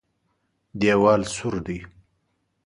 [0.79, 1.79] دېوال سوری دی.